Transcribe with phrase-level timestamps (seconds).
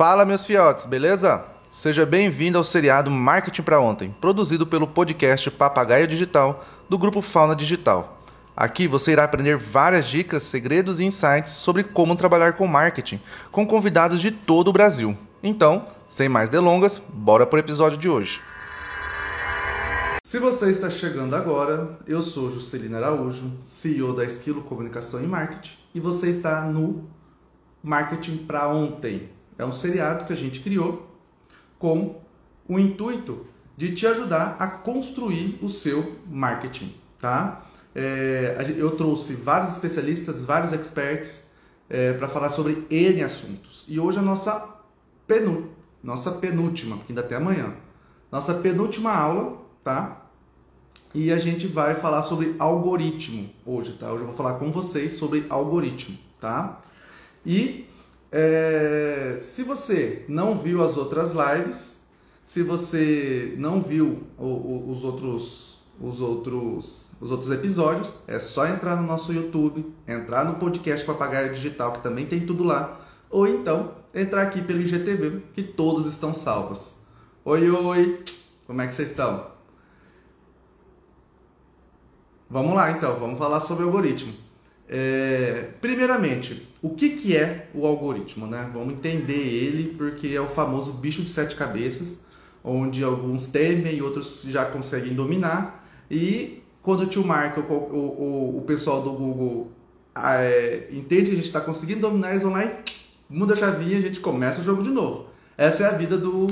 [0.00, 1.44] Fala, meus fiotes, beleza?
[1.70, 7.54] Seja bem-vindo ao seriado Marketing para Ontem, produzido pelo podcast Papagaio Digital do grupo Fauna
[7.54, 8.18] Digital.
[8.56, 13.20] Aqui você irá aprender várias dicas, segredos e insights sobre como trabalhar com marketing
[13.52, 15.14] com convidados de todo o Brasil.
[15.42, 18.40] Então, sem mais delongas, bora para o episódio de hoje.
[20.24, 25.76] Se você está chegando agora, eu sou Juscelino Araújo, CEO da Esquilo Comunicação e Marketing,
[25.94, 27.04] e você está no
[27.82, 29.38] Marketing para Ontem.
[29.60, 31.06] É um seriado que a gente criou
[31.78, 32.18] com
[32.66, 33.46] o intuito
[33.76, 37.62] de te ajudar a construir o seu marketing, tá?
[37.94, 41.44] É, eu trouxe vários especialistas, vários experts
[41.90, 43.84] é, para falar sobre N assuntos.
[43.86, 44.66] E hoje a nossa,
[46.02, 47.74] nossa penúltima, porque ainda até amanhã,
[48.32, 50.22] nossa penúltima aula, tá?
[51.14, 54.10] E a gente vai falar sobre algoritmo hoje, tá?
[54.10, 56.80] Hoje eu vou falar com vocês sobre algoritmo, tá?
[57.44, 57.89] E
[58.32, 61.98] é, se você não viu as outras lives,
[62.46, 68.66] se você não viu o, o, os outros os outros os outros episódios, é só
[68.66, 73.46] entrar no nosso YouTube, entrar no podcast Papagaio Digital, que também tem tudo lá, ou
[73.46, 76.94] então entrar aqui pelo IGTV, que todos estão salvos.
[77.44, 78.24] Oi, oi!
[78.66, 79.48] Como é que vocês estão?
[82.48, 84.32] Vamos lá então, vamos falar sobre algoritmo.
[84.92, 88.44] É, primeiramente, o que, que é o algoritmo?
[88.44, 88.68] Né?
[88.74, 92.18] Vamos entender ele porque é o famoso bicho de sete cabeças,
[92.64, 95.86] onde alguns temem e outros já conseguem dominar.
[96.10, 99.70] E quando o tio Marco, o, o, o pessoal do Google
[100.12, 102.72] é, entende que a gente está conseguindo dominar, eles vão lá e
[103.28, 105.26] muda a chavinha e a gente começa o jogo de novo.
[105.56, 106.48] Essa é a vida do,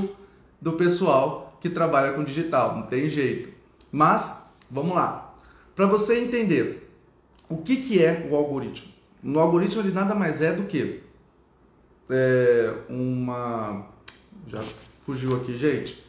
[0.61, 3.49] do pessoal que trabalha com digital, não tem jeito.
[3.91, 5.35] Mas, vamos lá.
[5.75, 6.88] Para você entender
[7.49, 8.87] o que, que é o algoritmo.
[9.21, 11.01] No algoritmo ele nada mais é do que
[12.09, 13.87] é, uma.
[14.47, 14.61] Já
[15.05, 16.03] fugiu aqui, gente.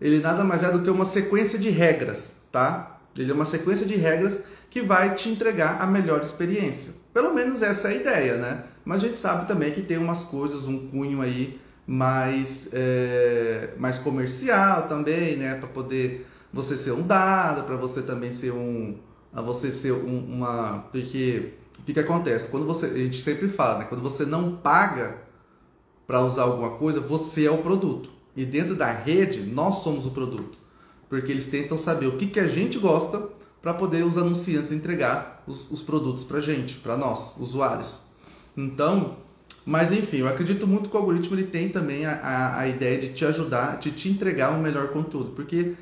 [0.00, 2.98] Ele nada mais é do que uma sequência de regras, tá?
[3.16, 6.92] Ele é uma sequência de regras que vai te entregar a melhor experiência.
[7.12, 8.64] Pelo menos essa é a ideia, né?
[8.84, 13.98] Mas a gente sabe também que tem umas coisas, um cunho aí mais, é, mais
[13.98, 15.54] comercial também, né?
[15.54, 18.96] Para poder você ser um dado, para você também ser um.
[19.32, 20.86] A você ser um, uma.
[20.90, 22.48] Porque o que, que acontece?
[22.48, 22.86] Quando você.
[22.86, 23.84] A gente sempre fala, né?
[23.88, 25.18] Quando você não paga
[26.06, 28.10] para usar alguma coisa, você é o produto.
[28.36, 30.58] E dentro da rede, nós somos o produto.
[31.08, 33.28] Porque eles tentam saber o que, que a gente gosta
[33.60, 38.00] para poder os anunciantes entregar os, os produtos para gente, para nós, usuários.
[38.56, 39.16] Então,
[39.64, 42.98] mas enfim, eu acredito muito que o algoritmo ele tem também a, a, a ideia
[42.98, 45.30] de te ajudar, de te entregar um melhor conteúdo.
[45.30, 45.74] Porque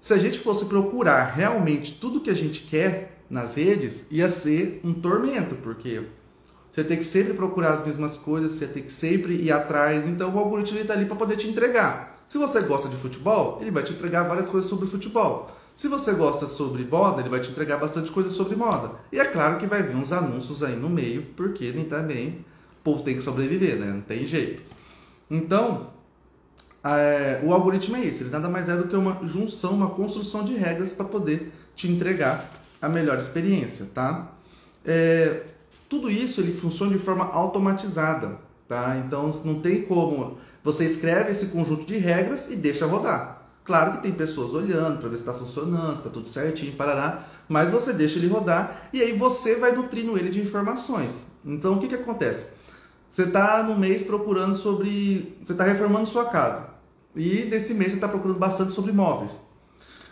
[0.00, 4.80] se a gente fosse procurar realmente tudo que a gente quer nas redes, ia ser
[4.82, 6.02] um tormento, porque
[6.72, 10.06] você tem que sempre procurar as mesmas coisas, você tem que sempre ir atrás.
[10.06, 12.24] Então o algoritmo está ali para poder te entregar.
[12.28, 15.50] Se você gosta de futebol, ele vai te entregar várias coisas sobre futebol.
[15.76, 18.92] Se você gosta sobre moda, ele vai te entregar bastante coisa sobre moda.
[19.10, 22.44] E é claro que vai vir uns anúncios aí no meio, porque nem também
[22.80, 23.86] o povo tem que sobreviver, né?
[23.86, 24.62] Não tem jeito.
[25.30, 25.88] Então,
[26.82, 30.42] é, o algoritmo é isso, ele nada mais é do que uma junção, uma construção
[30.42, 34.32] de regras para poder te entregar a melhor experiência, tá?
[34.84, 35.42] É,
[35.88, 38.96] tudo isso ele funciona de forma automatizada, tá?
[39.04, 43.42] Então não tem como você escreve esse conjunto de regras e deixa rodar.
[43.64, 47.26] Claro que tem pessoas olhando para ver se está funcionando, se está tudo certinho, parará,
[47.48, 51.12] mas você deixa ele rodar e aí você vai nutrindo ele de informações.
[51.44, 52.46] Então o que, que acontece?
[53.10, 55.36] Você está no mês procurando sobre.
[55.42, 56.69] Você está reformando sua casa.
[57.14, 59.40] E nesse mês você está procurando bastante sobre móveis.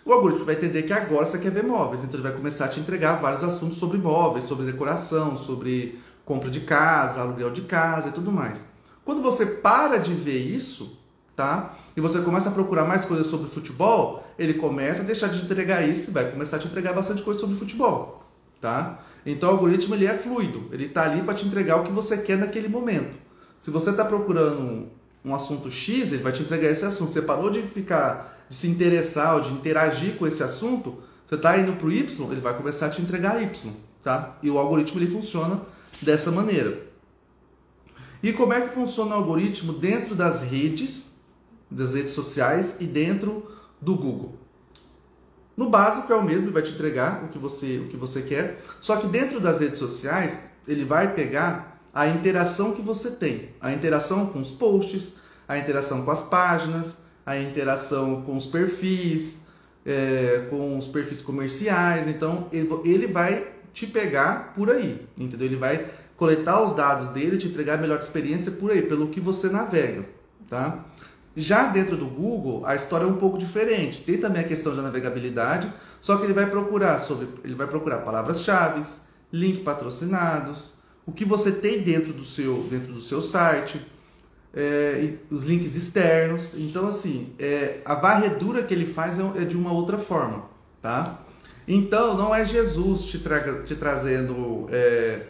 [0.05, 2.69] O algoritmo vai entender que agora você quer ver móveis, então ele vai começar a
[2.69, 8.09] te entregar vários assuntos sobre móveis, sobre decoração, sobre compra de casa, aluguel de casa
[8.09, 8.65] e tudo mais.
[9.05, 10.99] Quando você para de ver isso,
[11.37, 11.77] tá?
[11.97, 15.87] E você começa a procurar mais coisas sobre futebol, ele começa a deixar de entregar
[15.87, 18.25] isso e vai começar a te entregar bastante coisa sobre futebol,
[18.61, 19.01] tá?
[19.25, 22.19] Então o algoritmo ele é fluido, ele está ali para te entregar o que você
[22.19, 23.17] quer naquele momento.
[23.61, 24.89] Se você está procurando
[25.25, 27.13] um assunto X, ele vai te entregar esse assunto.
[27.13, 31.59] Você parou de ficar, de se interessar ou de interagir com esse assunto, você está
[31.59, 33.73] indo para o Y, ele vai começar a te entregar Y,
[34.03, 34.39] tá?
[34.43, 35.61] E o algoritmo ele funciona
[36.01, 36.87] dessa maneira.
[38.23, 41.13] E como é que funciona o algoritmo dentro das redes,
[41.71, 43.51] das redes sociais e dentro
[43.81, 44.39] do Google?
[45.57, 48.23] No básico é o mesmo, ele vai te entregar o que você, o que você
[48.23, 53.49] quer, só que dentro das redes sociais, ele vai pegar a interação que você tem,
[53.61, 55.13] a interação com os posts,
[55.49, 56.97] a interação com as páginas,
[57.27, 59.41] a interação com os perfis,
[59.85, 62.07] é, com os perfis comerciais.
[62.07, 65.49] Então ele vai te pegar por aí, entendeu?
[65.49, 69.19] Ele vai coletar os dados dele, te entregar a melhor experiência por aí, pelo que
[69.19, 70.05] você navega,
[70.49, 70.85] tá?
[71.37, 74.03] Já dentro do Google, a história é um pouco diferente.
[74.03, 77.99] Tem também a questão da navegabilidade, só que ele vai procurar sobre, ele vai procurar
[77.99, 78.85] palavras-chave,
[79.33, 80.78] link patrocinados,
[81.09, 83.81] o que você tem dentro do seu, dentro do seu site,
[84.53, 86.53] é, os links externos.
[86.55, 90.43] Então, assim, é, a varredura que ele faz é, é, de uma outra forma,
[90.83, 91.21] tá?
[91.67, 95.23] Então, não é Jesus te, traga, te trazendo é,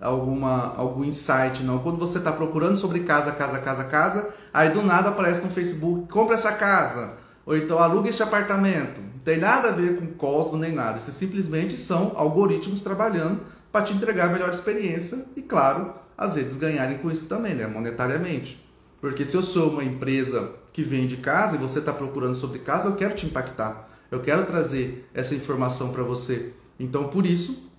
[0.00, 1.80] alguma, algum insight, não.
[1.80, 6.08] Quando você está procurando sobre casa, casa, casa, casa, aí do nada aparece no Facebook,
[6.08, 7.12] compra essa casa,
[7.44, 9.02] ou então aluga este apartamento.
[9.02, 10.96] Não tem nada a ver com Cosmo nem nada.
[10.96, 13.40] Isso simplesmente são algoritmos trabalhando
[13.76, 17.66] para te entregar a melhor experiência e, claro, às vezes ganharem com isso também, né,
[17.66, 18.58] monetariamente.
[19.02, 22.88] Porque se eu sou uma empresa que vende casa e você está procurando sobre casa,
[22.88, 23.86] eu quero te impactar.
[24.10, 26.54] Eu quero trazer essa informação para você.
[26.80, 27.70] Então, por isso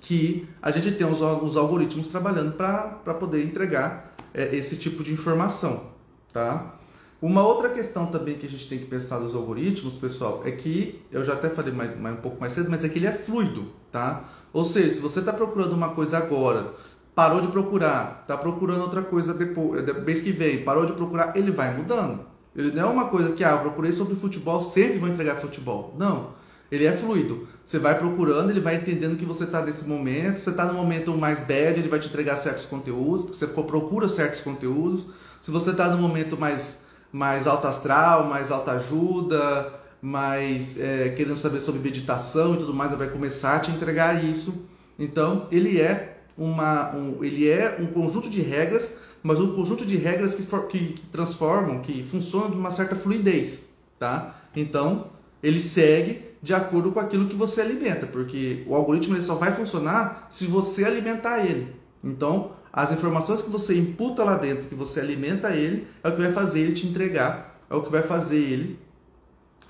[0.00, 5.12] que a gente tem os, os algoritmos trabalhando para poder entregar é, esse tipo de
[5.12, 5.92] informação,
[6.32, 6.74] tá?
[7.20, 11.02] Uma outra questão também que a gente tem que pensar dos algoritmos, pessoal, é que
[11.10, 13.12] eu já até falei mais, mais um pouco mais cedo, mas é que ele é
[13.12, 14.28] fluido, tá?
[14.52, 16.74] Ou seja, se você está procurando uma coisa agora,
[17.14, 21.50] parou de procurar, está procurando outra coisa depois, mês que vem, parou de procurar, ele
[21.50, 22.20] vai mudando.
[22.54, 25.94] Ele não é uma coisa que, ah, eu procurei sobre futebol, sempre vou entregar futebol.
[25.98, 26.30] Não.
[26.70, 27.48] Ele é fluido.
[27.64, 30.38] Você vai procurando, ele vai entendendo que você está nesse momento.
[30.38, 34.40] Você está no momento mais bad, ele vai te entregar certos conteúdos, você procura certos
[34.40, 35.06] conteúdos.
[35.40, 36.80] Se você está no momento mais,
[37.12, 42.90] mais alto astral, mais alta ajuda, mais é, querendo saber sobre meditação e tudo mais,
[42.90, 44.66] ele vai começar a te entregar isso.
[44.98, 49.96] Então, ele é uma, um, ele é um conjunto de regras, mas um conjunto de
[49.96, 53.64] regras que, for, que, que transformam, que funcionam de uma certa fluidez,
[53.98, 54.36] tá?
[54.54, 55.08] Então,
[55.42, 59.52] ele segue de acordo com aquilo que você alimenta, porque o algoritmo ele só vai
[59.52, 61.74] funcionar se você alimentar ele.
[62.02, 66.20] Então, as informações que você imputa lá dentro, que você alimenta ele, é o que
[66.20, 68.78] vai fazer ele te entregar, é o que vai fazer ele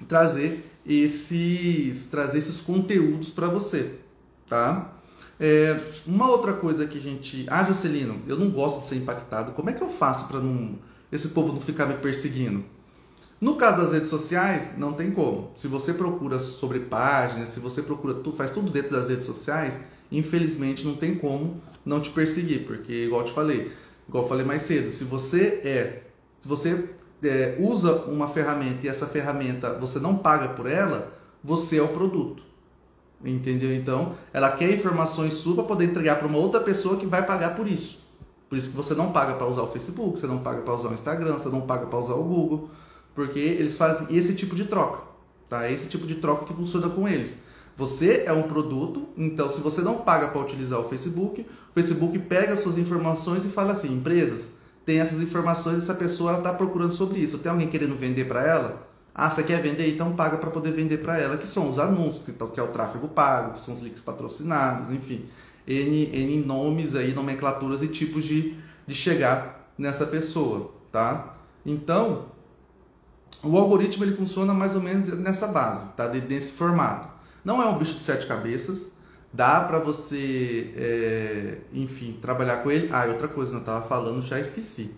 [0.06, 3.94] trazer esses trazer esses conteúdos para você,
[4.48, 4.94] tá?
[5.40, 7.46] É, uma outra coisa que a gente.
[7.48, 9.52] Ah, Jocelino, eu não gosto de ser impactado.
[9.52, 10.76] Como é que eu faço para não
[11.10, 12.64] esse povo não ficar me perseguindo?
[13.40, 15.52] No caso das redes sociais, não tem como.
[15.56, 19.78] Se você procura sobre páginas, se você procura, tu faz tudo dentro das redes sociais,
[20.10, 23.72] infelizmente não tem como não te perseguir, porque igual eu te falei,
[24.08, 26.02] igual eu falei mais cedo, se você é,
[26.40, 26.90] se você
[27.22, 31.12] é, usa uma ferramenta e essa ferramenta você não paga por ela,
[31.42, 32.42] você é o produto.
[33.24, 33.74] Entendeu?
[33.74, 37.56] Então, ela quer informações suas para poder entregar para uma outra pessoa que vai pagar
[37.56, 38.06] por isso.
[38.48, 40.88] Por isso que você não paga para usar o Facebook, você não paga para usar
[40.88, 42.70] o Instagram, você não paga para usar o Google,
[43.14, 45.02] porque eles fazem esse tipo de troca,
[45.48, 45.66] tá?
[45.66, 47.36] É esse tipo de troca que funciona com eles.
[47.78, 52.18] Você é um produto, então se você não paga para utilizar o Facebook, o Facebook
[52.18, 54.48] pega suas informações e fala assim: empresas,
[54.84, 57.38] tem essas informações, essa pessoa está procurando sobre isso.
[57.38, 58.88] Tem alguém querendo vender para ela?
[59.14, 59.94] Ah, você quer vender?
[59.94, 63.06] Então paga para poder vender para ela, que são os anúncios, que é o tráfego
[63.06, 65.26] pago, que são os links patrocinados, enfim.
[65.64, 68.56] N, N nomes aí, nomenclaturas e tipos de,
[68.88, 71.36] de chegar nessa pessoa, tá?
[71.64, 72.24] Então,
[73.40, 76.08] o algoritmo ele funciona mais ou menos nessa base, tá?
[76.08, 77.17] Desse formato.
[77.48, 78.92] Não é um bicho de sete cabeças,
[79.32, 82.90] dá para você, é, enfim, trabalhar com ele.
[82.92, 84.94] Ah, e outra coisa, eu estava falando, já esqueci.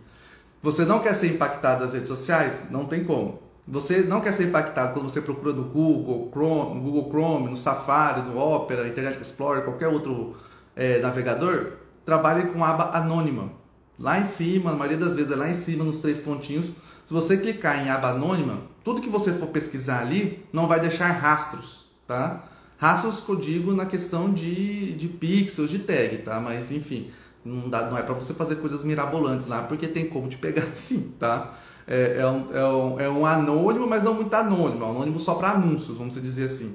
[0.60, 2.66] Você não quer ser impactado nas redes sociais?
[2.68, 3.40] Não tem como.
[3.68, 7.56] Você não quer ser impactado quando você procura no Google, Chrome, no Google Chrome, no
[7.56, 10.34] Safari, no Opera, Internet Explorer, qualquer outro
[10.74, 11.74] é, navegador?
[12.04, 13.52] Trabalhe com aba anônima.
[13.96, 16.66] Lá em cima, a maioria das vezes é lá em cima, nos três pontinhos.
[17.06, 21.12] Se você clicar em aba anônima, tudo que você for pesquisar ali não vai deixar
[21.12, 22.44] rastros, tá?
[22.76, 26.40] Rastros que eu digo na questão de, de pixels, de tag, tá?
[26.40, 27.08] Mas enfim,
[27.44, 30.64] não, dá, não é para você fazer coisas mirabolantes lá, porque tem como te pegar
[30.74, 31.56] assim, tá?
[31.86, 34.84] é, é, um, é, um, é um anônimo, mas não muito anônimo.
[34.84, 36.74] É um anônimo só para anúncios, vamos dizer assim.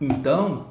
[0.00, 0.66] Então,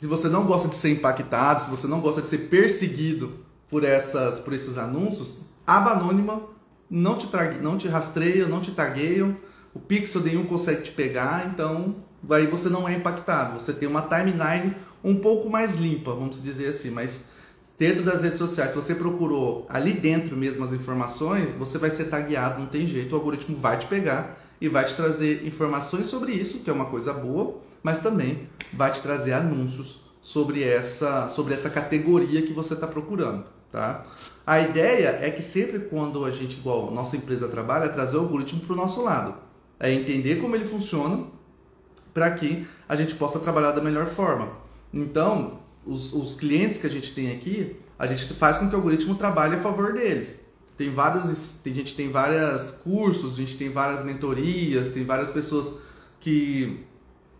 [0.00, 3.82] se você não gosta de ser impactado, se você não gosta de ser perseguido por,
[3.82, 6.40] essas, por esses anúncios, aba anônima
[6.88, 7.28] não te,
[7.60, 9.36] não te rastreiam, não te tagueiam,
[9.74, 11.96] o pixel nenhum consegue te pegar, então
[12.30, 13.60] aí você não é impactado.
[13.60, 17.24] Você tem uma timeline um pouco mais limpa, vamos dizer assim, mas
[17.78, 22.04] dentro das redes sociais, se você procurou ali dentro mesmo as informações, você vai ser
[22.04, 26.32] tagueado, não tem jeito, o algoritmo vai te pegar e vai te trazer informações sobre
[26.32, 31.54] isso, que é uma coisa boa, mas também vai te trazer anúncios sobre essa, sobre
[31.54, 33.44] essa categoria que você está procurando.
[33.72, 34.04] Tá?
[34.46, 38.20] A ideia é que sempre quando a gente, igual nossa empresa trabalha, é trazer o
[38.20, 39.34] algoritmo para o nosso lado.
[39.82, 41.26] É entender como ele funciona,
[42.14, 44.50] para que a gente possa trabalhar da melhor forma.
[44.94, 48.78] Então, os, os clientes que a gente tem aqui, a gente faz com que o
[48.78, 50.40] algoritmo trabalhe a favor deles.
[50.76, 55.30] Tem vários, tem, a gente tem vários cursos, a gente tem várias mentorias, tem várias
[55.30, 55.72] pessoas
[56.20, 56.84] que,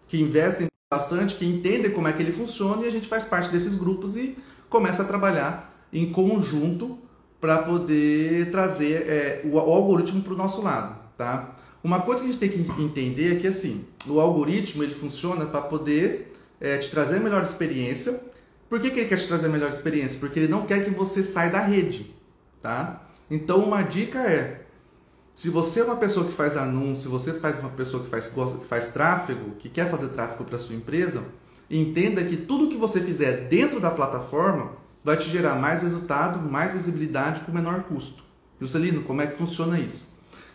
[0.08, 3.50] que investem bastante, que entendem como é que ele funciona e a gente faz parte
[3.50, 4.36] desses grupos e
[4.68, 6.98] começa a trabalhar em conjunto
[7.40, 11.56] para poder trazer é, o, o algoritmo para o nosso lado, tá?
[11.82, 15.46] Uma coisa que a gente tem que entender é que assim, o algoritmo ele funciona
[15.46, 18.20] para poder é, te trazer a melhor experiência.
[18.68, 20.18] Por que, que ele quer te trazer a melhor experiência?
[20.20, 22.14] Porque ele não quer que você saia da rede,
[22.62, 23.08] tá?
[23.28, 24.62] Então uma dica é,
[25.34, 28.32] se você é uma pessoa que faz anúncio, se você faz uma pessoa que faz,
[28.68, 31.24] faz tráfego, que quer fazer tráfego para sua empresa,
[31.70, 34.72] entenda que tudo que você fizer dentro da plataforma
[35.02, 38.22] vai te gerar mais resultado, mais visibilidade com menor custo.
[38.60, 40.11] Juscelino, como é que funciona isso?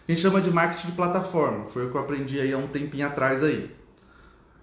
[0.08, 1.66] A gente chama de marketing de plataforma.
[1.66, 3.70] Foi o que eu aprendi aí há um tempinho atrás aí.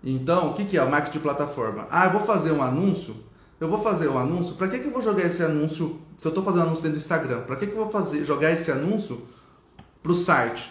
[0.03, 1.87] Então, o que, que é o marketing de plataforma?
[1.91, 3.15] Ah, eu vou fazer um anúncio.
[3.61, 4.55] Eu vou fazer um anúncio.
[4.55, 6.01] Para que, que eu vou jogar esse anúncio?
[6.17, 8.53] Se eu estou fazendo anúncio dentro do Instagram, para que, que eu vou fazer, jogar
[8.53, 9.23] esse anúncio
[10.03, 10.71] para o site?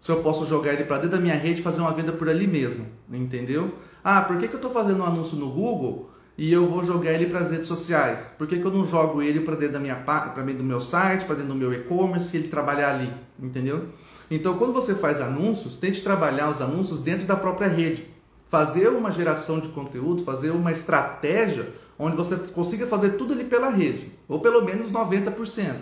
[0.00, 2.28] Se eu posso jogar ele para dentro da minha rede e fazer uma venda por
[2.28, 3.74] ali mesmo, entendeu?
[4.04, 7.12] Ah, por que, que eu estou fazendo um anúncio no Google e eu vou jogar
[7.12, 8.30] ele para as redes sociais?
[8.38, 10.80] Por que, que eu não jogo ele para dentro da minha para dentro do meu
[10.80, 13.86] site, para dentro do meu e-commerce ele trabalhar ali, entendeu?
[14.30, 18.06] Então, quando você faz anúncios, tente trabalhar os anúncios dentro da própria rede.
[18.48, 23.70] Fazer uma geração de conteúdo, fazer uma estratégia onde você consiga fazer tudo ali pela
[23.70, 25.74] rede, ou pelo menos 90%.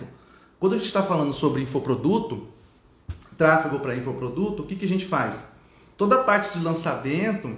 [0.60, 2.46] Quando a gente está falando sobre infoproduto,
[3.36, 5.46] tráfego para infoproduto, o que, que a gente faz?
[5.96, 7.54] Toda a parte de lançamento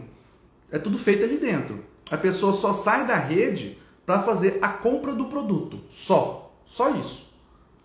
[0.71, 1.85] é tudo feito ali dentro.
[2.11, 7.26] A pessoa só sai da rede para fazer a compra do produto, só, só isso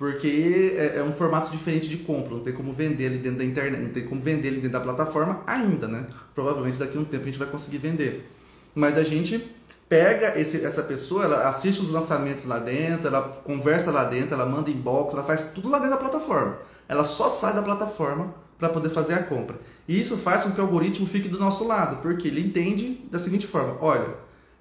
[0.01, 3.45] porque é, é, um formato diferente de compra, não tem como vender ele dentro da
[3.45, 6.07] internet, não tem como vender ele dentro da plataforma ainda, né?
[6.33, 8.27] Provavelmente daqui a um tempo a gente vai conseguir vender.
[8.73, 9.53] Mas a gente
[9.87, 14.47] pega esse, essa pessoa, ela assiste os lançamentos lá dentro, ela conversa lá dentro, ela
[14.47, 16.57] manda inbox, ela faz tudo lá dentro da plataforma.
[16.89, 19.57] Ela só sai da plataforma para poder fazer a compra.
[19.87, 23.19] E isso faz com que o algoritmo fique do nosso lado, porque ele entende da
[23.19, 24.07] seguinte forma: olha,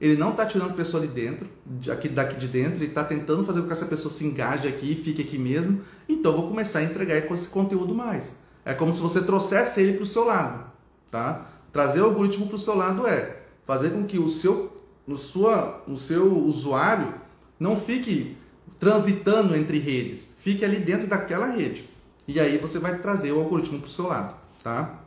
[0.01, 1.47] ele não está tirando pessoa ali dentro,
[1.93, 4.95] aqui, daqui de dentro, ele está tentando fazer com que essa pessoa se engaje aqui,
[4.95, 5.83] fique aqui mesmo.
[6.09, 8.35] Então vou começar a entregar esse conteúdo mais.
[8.65, 10.65] É como se você trouxesse ele para o seu lado,
[11.11, 11.47] tá?
[11.71, 14.73] Trazer o algoritmo para o seu lado é fazer com que o seu,
[15.07, 17.15] o sua, o seu usuário
[17.59, 18.37] não fique
[18.79, 21.89] transitando entre redes, fique ali dentro daquela rede.
[22.27, 25.00] E aí você vai trazer o algoritmo para o seu lado, tá?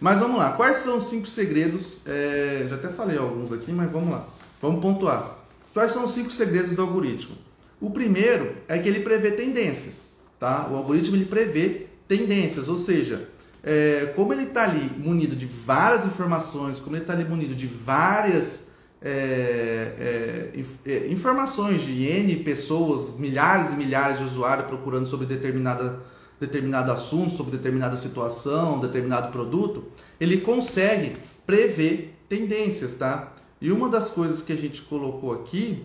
[0.00, 1.98] Mas vamos lá, quais são os cinco segredos?
[2.04, 4.26] É, já até falei alguns aqui, mas vamos lá.
[4.60, 5.38] Vamos pontuar.
[5.72, 7.36] Quais são os cinco segredos do algoritmo?
[7.80, 9.94] O primeiro é que ele prevê tendências,
[10.38, 10.68] tá?
[10.70, 13.28] O algoritmo ele prevê tendências, ou seja,
[13.62, 17.66] é, como ele está ali munido de várias informações, como ele está ali munido de
[17.66, 18.66] várias
[19.02, 26.00] é, é, é, informações de N pessoas, milhares e milhares de usuários procurando sobre determinada
[26.40, 29.84] determinado assunto, sobre determinada situação, determinado produto,
[30.20, 31.16] ele consegue
[31.46, 33.32] prever tendências, tá?
[33.60, 35.82] E uma das coisas que a gente colocou aqui,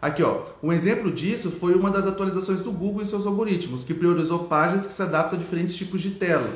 [0.00, 3.92] aqui ó, um exemplo disso foi uma das atualizações do Google em seus algoritmos, que
[3.92, 6.48] priorizou páginas que se adaptam a diferentes tipos de tela.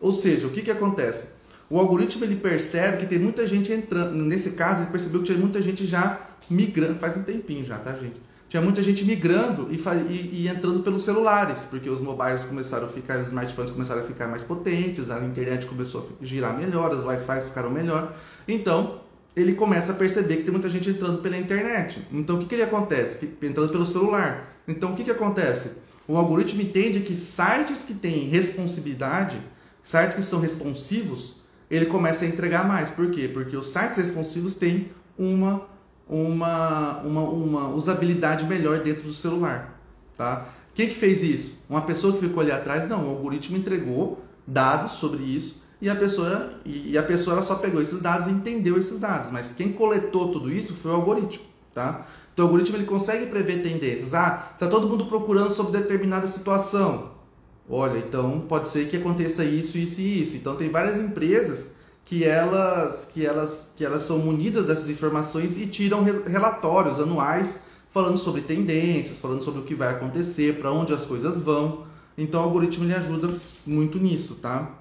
[0.00, 1.28] Ou seja, o que que acontece?
[1.68, 5.38] O algoritmo ele percebe que tem muita gente entrando, nesse caso ele percebeu que tinha
[5.38, 8.20] muita gente já migrando, faz um tempinho já, tá gente?
[8.50, 12.88] Tinha muita gente migrando e, e, e, entrando pelos celulares, porque os mobiles começaram a
[12.88, 17.04] ficar, os smartphones começaram a ficar mais potentes, a internet começou a girar melhor, os
[17.04, 18.12] Wi-Fi ficaram melhor.
[18.48, 19.02] Então,
[19.36, 22.04] ele começa a perceber que tem muita gente entrando pela internet.
[22.12, 23.24] Então, o que, que ele acontece?
[23.40, 24.56] Entrando pelo celular.
[24.66, 25.70] Então, o que, que acontece?
[26.08, 29.40] O algoritmo entende que sites que têm responsividade,
[29.84, 31.36] sites que são responsivos,
[31.70, 32.90] ele começa a entregar mais.
[32.90, 33.30] Por quê?
[33.32, 35.69] Porque os sites responsivos têm uma
[36.10, 39.80] uma, uma, uma usabilidade melhor dentro do celular.
[40.16, 40.48] Tá?
[40.74, 41.58] Quem que fez isso?
[41.68, 42.88] Uma pessoa que ficou ali atrás?
[42.88, 47.54] Não, o algoritmo entregou dados sobre isso e a pessoa, e a pessoa ela só
[47.54, 49.30] pegou esses dados e entendeu esses dados.
[49.30, 51.44] Mas quem coletou tudo isso foi o algoritmo.
[51.72, 52.06] Tá?
[52.34, 54.12] Então o algoritmo ele consegue prever tendências.
[54.12, 57.12] Ah, está todo mundo procurando sobre determinada situação.
[57.68, 60.36] Olha, então pode ser que aconteça isso, isso e isso.
[60.36, 61.68] Então tem várias empresas
[62.10, 67.60] que elas, que elas, que elas são munidas dessas informações e tiram relatórios anuais
[67.92, 71.84] falando sobre tendências, falando sobre o que vai acontecer, para onde as coisas vão.
[72.18, 73.32] Então o algoritmo ele ajuda
[73.64, 74.72] muito nisso, tá?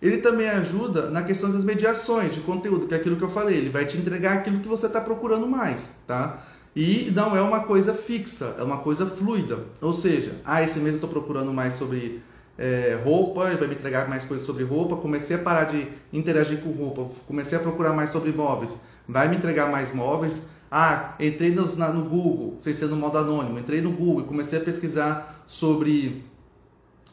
[0.00, 3.56] Ele também ajuda na questão das mediações de conteúdo, que é aquilo que eu falei,
[3.56, 6.40] ele vai te entregar aquilo que você está procurando mais, tá?
[6.76, 9.58] E não é uma coisa fixa, é uma coisa fluida.
[9.80, 12.22] Ou seja, ah, esse mês eu estou procurando mais sobre
[12.58, 14.96] é, roupa, ele vai me entregar mais coisas sobre roupa.
[14.96, 18.76] Comecei a parar de interagir com roupa, comecei a procurar mais sobre móveis,
[19.08, 20.40] vai me entregar mais móveis.
[20.70, 24.26] Ah, entrei no, na, no Google, sem ser no modo anônimo, entrei no Google e
[24.26, 26.24] comecei a pesquisar sobre,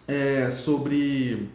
[0.08, 1.50] é, sobre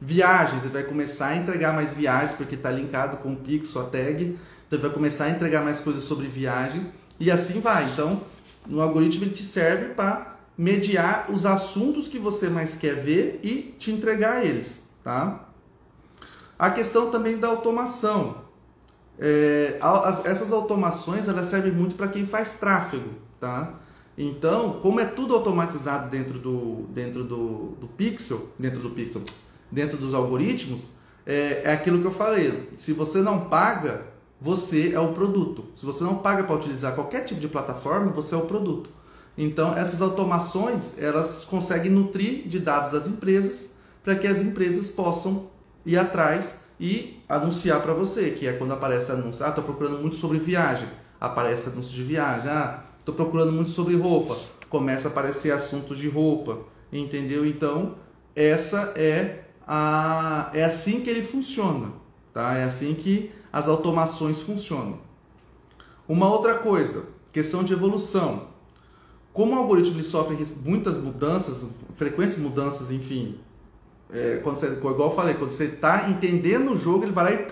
[0.00, 0.62] viagens.
[0.64, 4.38] Ele vai começar a entregar mais viagens, porque está linkado com o Pixel, a tag.
[4.66, 6.86] Então ele vai começar a entregar mais coisas sobre viagem
[7.20, 7.84] e assim vai.
[7.84, 8.22] Então,
[8.66, 13.74] no algoritmo ele te serve para mediar os assuntos que você mais quer ver e
[13.78, 15.48] te entregar eles, tá?
[16.58, 18.44] A questão também da automação.
[19.18, 23.74] É, as, essas automações elas servem muito para quem faz tráfego, tá?
[24.16, 29.22] Então, como é tudo automatizado dentro do, dentro do, do Pixel, dentro do Pixel,
[29.70, 30.84] dentro dos algoritmos,
[31.26, 32.68] é, é aquilo que eu falei.
[32.76, 34.06] Se você não paga,
[34.40, 35.64] você é o produto.
[35.76, 38.90] Se você não paga para utilizar qualquer tipo de plataforma, você é o produto.
[39.36, 43.70] Então, essas automações, elas conseguem nutrir de dados das empresas
[44.02, 45.46] para que as empresas possam
[45.84, 50.16] ir atrás e anunciar para você, que é quando aparece anúncio, ah, estou procurando muito
[50.16, 50.88] sobre viagem,
[51.20, 54.36] aparece anúncio de viagem, ah, estou procurando muito sobre roupa,
[54.68, 56.58] começa a aparecer assuntos de roupa,
[56.92, 57.46] entendeu?
[57.46, 57.94] Então,
[58.34, 61.92] essa é a é assim que ele funciona,
[62.32, 62.56] tá?
[62.56, 64.98] É assim que as automações funcionam.
[66.06, 68.53] Uma outra coisa, questão de evolução.
[69.34, 73.36] Como o algoritmo ele sofre muitas mudanças, frequentes mudanças, enfim,
[74.12, 77.32] é, quando você, igual eu falei, quando você está entendendo o jogo, ele vai lá
[77.32, 77.48] e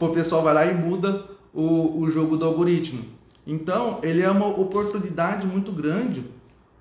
[0.00, 3.04] o pessoal vai lá e muda o, o jogo do algoritmo.
[3.46, 6.24] Então, ele é uma oportunidade muito grande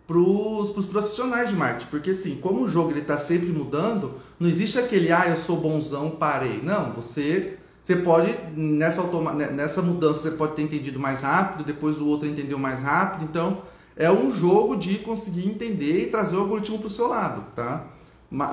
[0.08, 4.48] para os profissionais de marketing, porque assim, como o jogo ele está sempre mudando, não
[4.48, 6.62] existe aquele ah, eu sou bonzão, parei.
[6.64, 9.02] Não, você você pode nessa
[9.54, 13.64] nessa mudança você pode ter entendido mais rápido, depois o outro entendeu mais rápido, então
[13.98, 17.88] é um jogo de conseguir entender e trazer o algoritmo para o seu lado, tá?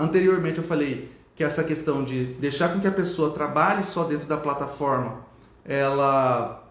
[0.00, 4.26] Anteriormente eu falei que essa questão de deixar com que a pessoa trabalhe só dentro
[4.26, 5.18] da plataforma,
[5.64, 6.64] ela,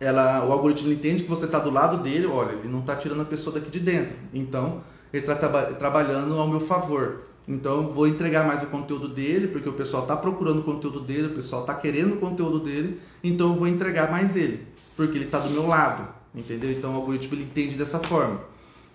[0.00, 3.22] ela, o algoritmo entende que você está do lado dele, olha, ele não está tirando
[3.22, 4.80] a pessoa daqui de dentro, então
[5.12, 7.22] ele está traba trabalhando ao meu favor.
[7.46, 11.26] Então vou entregar mais o conteúdo dele, porque o pessoal está procurando o conteúdo dele,
[11.26, 14.64] o pessoal está querendo o conteúdo dele, então eu vou entregar mais ele,
[14.96, 16.70] porque ele está do meu lado entendeu?
[16.70, 18.40] Então o algoritmo ele entende dessa forma.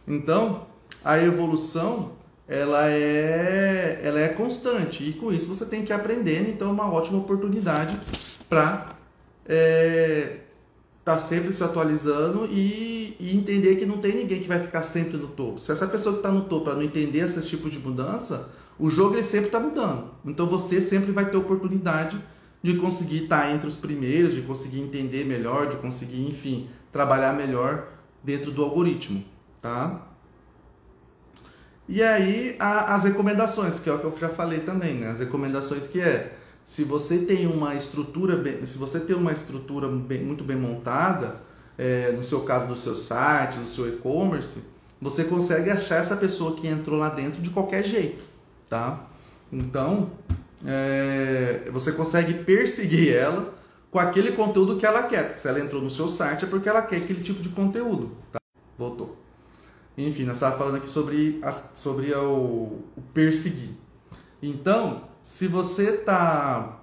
[0.08, 0.68] Então
[1.04, 2.12] a evolução
[2.48, 6.50] ela é ela é constante e com isso você tem que aprender.
[6.50, 8.00] Então é uma ótima oportunidade
[8.50, 8.90] para
[9.48, 10.38] é,
[11.08, 15.16] tá sempre se atualizando e, e, entender que não tem ninguém que vai ficar sempre
[15.16, 15.58] no topo.
[15.58, 19.16] Se essa pessoa que está no topo não entender esse tipo de mudança, o jogo
[19.16, 20.10] ele sempre está mudando.
[20.26, 22.20] Então você sempre vai ter oportunidade
[22.62, 27.34] de conseguir estar tá entre os primeiros, de conseguir entender melhor, de conseguir, enfim, trabalhar
[27.34, 27.88] melhor
[28.24, 29.24] dentro do algoritmo,
[29.62, 30.08] tá?
[31.88, 35.12] E aí a, as recomendações, que é o que eu já falei também, né?
[35.12, 39.88] As recomendações que é se você tem uma estrutura bem, se você tem uma estrutura
[39.88, 41.38] bem, muito bem montada,
[41.78, 44.58] é, no seu caso do seu site, do seu e-commerce,
[45.00, 48.26] você consegue achar essa pessoa que entrou lá dentro de qualquer jeito,
[48.70, 49.08] tá?
[49.50, 50.10] Então
[50.66, 53.54] é, você consegue perseguir ela
[53.92, 55.38] com aquele conteúdo que ela quer.
[55.38, 58.12] Se ela entrou no seu site é porque ela quer aquele tipo de conteúdo.
[58.32, 58.40] Tá?
[58.78, 59.18] Voltou.
[59.98, 63.72] Enfim, nós estávamos falando aqui sobre, a, sobre o, o perseguir.
[64.42, 66.78] Então, se você está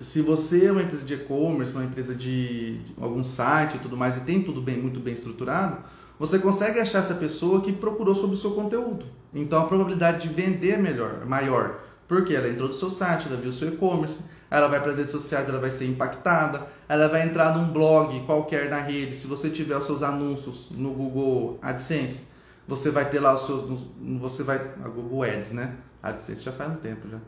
[0.00, 3.96] se você é uma empresa de e-commerce, uma empresa de, de, algum site e tudo
[3.96, 5.78] mais e tem tudo bem, muito bem estruturado,
[6.18, 9.06] você consegue achar essa pessoa que procurou sobre o seu conteúdo.
[9.34, 13.36] Então a probabilidade de vender é melhor, maior, porque ela entrou no seu site, ela
[13.36, 17.06] viu o seu e-commerce, ela vai para as redes sociais, ela vai ser impactada, ela
[17.06, 21.58] vai entrar num blog qualquer na rede, se você tiver os seus anúncios no Google
[21.60, 22.26] AdSense,
[22.66, 23.80] você vai ter lá os seus,
[24.18, 25.74] você vai, a Google Ads, né?
[26.02, 27.18] AdSense já faz um tempo já.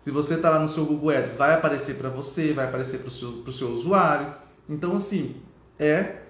[0.00, 3.08] Se você está lá no seu Google Ads, vai aparecer para você, vai aparecer para
[3.08, 4.34] o seu, seu usuário.
[4.66, 5.36] Então, assim,
[5.78, 6.20] é,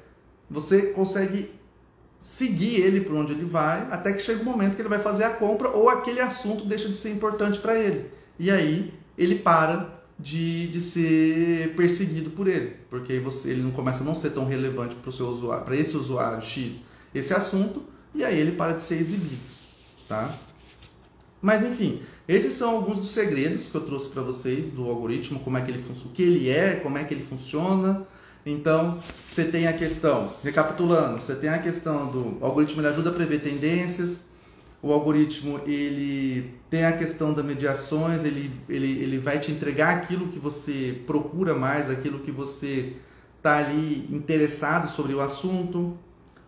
[0.51, 1.60] você consegue
[2.21, 5.25] seguir ele por onde ele vai, até que chega o momento que ele vai fazer
[5.25, 8.11] a compra ou aquele assunto deixa de ser importante para ele.
[8.39, 14.03] E aí ele para de, de ser perseguido por ele, porque você, ele não começa
[14.03, 16.83] a não ser tão relevante para o seu usuário, para esse usuário X,
[17.15, 17.83] esse assunto,
[18.15, 19.41] e aí ele para de ser exibido,
[20.07, 20.35] tá?
[21.41, 25.57] Mas enfim, esses são alguns dos segredos que eu trouxe para vocês do algoritmo, como
[25.57, 28.07] é que ele funciona, o que ele é, como é que ele funciona.
[28.45, 33.13] Então, você tem a questão, recapitulando, você tem a questão do algoritmo ele ajuda a
[33.13, 34.23] prever tendências,
[34.83, 40.29] o algoritmo ele tem a questão das mediações, ele, ele, ele vai te entregar aquilo
[40.29, 42.97] que você procura mais, aquilo que você
[43.37, 45.99] está ali interessado sobre o assunto.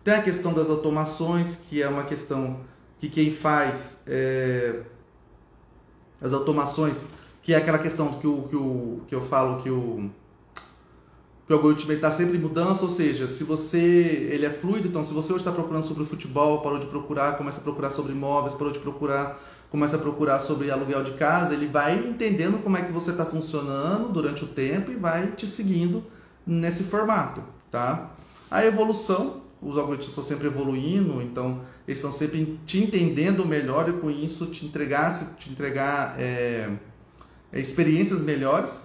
[0.03, 2.61] Tem a questão das automações, que é uma questão
[2.97, 4.79] que quem faz é,
[6.19, 7.05] as automações,
[7.43, 10.09] que é aquela questão que, o, que, o, que eu falo que o,
[11.53, 13.77] o algoritmo está sempre em mudança, ou seja, se você
[14.31, 17.59] ele é fluido, então se você hoje está procurando sobre futebol, parou de procurar, começa
[17.59, 21.67] a procurar sobre imóveis, parou de procurar, começa a procurar sobre aluguel de casa, ele
[21.67, 26.03] vai entendendo como é que você está funcionando durante o tempo e vai te seguindo
[26.45, 28.11] nesse formato, tá?
[28.51, 33.93] A evolução, os algoritmos estão sempre evoluindo, então eles estão sempre te entendendo melhor e
[33.93, 36.69] com isso te entregar, te entregar é,
[37.51, 38.81] experiências melhores.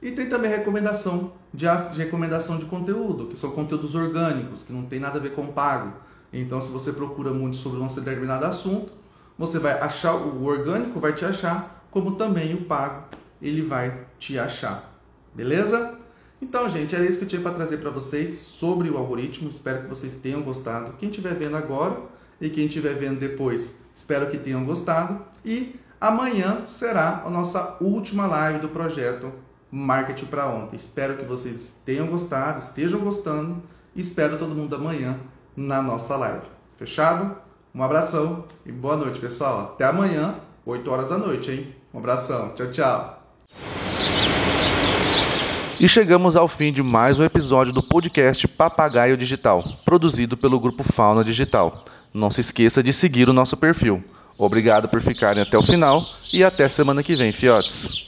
[0.00, 4.84] E tem também recomendação de, de recomendação de conteúdo, que são conteúdos orgânicos, que não
[4.84, 5.92] tem nada a ver com pago.
[6.32, 8.92] Então, se você procura muito sobre um determinado assunto,
[9.36, 13.04] você vai achar o orgânico vai te achar, como também o pago
[13.40, 14.92] ele vai te achar.
[15.34, 15.96] Beleza?
[16.40, 19.48] Então, gente, era isso que eu tinha para trazer para vocês sobre o algoritmo.
[19.48, 20.92] Espero que vocês tenham gostado.
[20.98, 22.00] Quem estiver vendo agora
[22.40, 25.20] e quem estiver vendo depois, espero que tenham gostado.
[25.44, 29.32] E amanhã será a nossa última live do projeto
[29.70, 30.76] Marketing para Ontem.
[30.76, 33.62] Espero que vocês tenham gostado, estejam gostando
[33.94, 35.18] e espero todo mundo amanhã
[35.56, 36.46] na nossa live.
[36.76, 37.36] Fechado?
[37.74, 39.72] Um abração e boa noite, pessoal.
[39.74, 41.74] Até amanhã, 8 horas da noite, hein?
[41.92, 42.52] Um abração.
[42.54, 43.22] Tchau, tchau.
[45.80, 50.82] E chegamos ao fim de mais um episódio do podcast Papagaio Digital, produzido pelo grupo
[50.82, 51.84] Fauna Digital.
[52.12, 54.02] Não se esqueça de seguir o nosso perfil.
[54.36, 58.07] Obrigado por ficarem até o final e até semana que vem, fiotes.